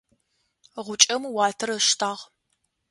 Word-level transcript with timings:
Гъукӏэм 0.85 1.23
уатэр 1.35 1.69
ыштагъ. 1.77 2.21